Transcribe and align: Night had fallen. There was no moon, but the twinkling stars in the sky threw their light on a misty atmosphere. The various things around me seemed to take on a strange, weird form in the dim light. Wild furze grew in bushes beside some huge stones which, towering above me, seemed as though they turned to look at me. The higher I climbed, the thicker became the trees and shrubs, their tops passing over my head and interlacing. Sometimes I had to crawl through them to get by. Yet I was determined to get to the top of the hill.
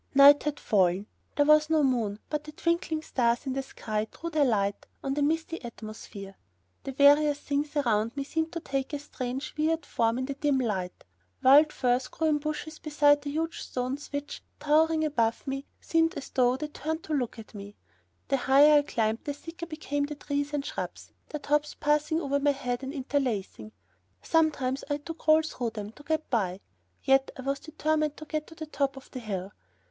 Night 0.15 0.41
had 0.41 0.59
fallen. 0.59 1.05
There 1.37 1.45
was 1.45 1.69
no 1.69 1.83
moon, 1.83 2.17
but 2.27 2.43
the 2.43 2.51
twinkling 2.53 3.03
stars 3.03 3.45
in 3.45 3.53
the 3.53 3.61
sky 3.61 4.05
threw 4.11 4.31
their 4.31 4.45
light 4.45 4.87
on 5.03 5.15
a 5.15 5.21
misty 5.21 5.63
atmosphere. 5.63 6.37
The 6.85 6.91
various 6.91 7.37
things 7.39 7.75
around 7.75 8.17
me 8.17 8.23
seemed 8.23 8.51
to 8.53 8.59
take 8.61 8.95
on 8.95 8.95
a 8.97 8.99
strange, 8.99 9.53
weird 9.55 9.85
form 9.85 10.17
in 10.17 10.25
the 10.25 10.33
dim 10.33 10.57
light. 10.59 11.03
Wild 11.43 11.71
furze 11.71 12.07
grew 12.07 12.29
in 12.29 12.39
bushes 12.39 12.79
beside 12.79 13.21
some 13.21 13.31
huge 13.31 13.59
stones 13.61 14.07
which, 14.11 14.41
towering 14.59 15.05
above 15.05 15.45
me, 15.45 15.67
seemed 15.79 16.15
as 16.15 16.29
though 16.31 16.57
they 16.57 16.69
turned 16.69 17.03
to 17.03 17.13
look 17.13 17.37
at 17.37 17.53
me. 17.53 17.75
The 18.29 18.37
higher 18.37 18.79
I 18.79 18.81
climbed, 18.81 19.23
the 19.25 19.33
thicker 19.33 19.67
became 19.67 20.05
the 20.05 20.15
trees 20.15 20.51
and 20.51 20.65
shrubs, 20.65 21.11
their 21.29 21.41
tops 21.41 21.75
passing 21.79 22.19
over 22.19 22.39
my 22.39 22.53
head 22.53 22.81
and 22.81 22.91
interlacing. 22.91 23.71
Sometimes 24.23 24.83
I 24.89 24.93
had 24.93 25.05
to 25.05 25.13
crawl 25.13 25.43
through 25.43 25.69
them 25.75 25.91
to 25.91 26.01
get 26.01 26.27
by. 26.31 26.59
Yet 27.03 27.29
I 27.37 27.43
was 27.43 27.59
determined 27.59 28.17
to 28.17 28.25
get 28.25 28.47
to 28.47 28.55
the 28.55 28.65
top 28.65 28.97
of 28.97 29.11
the 29.11 29.19
hill. 29.19 29.51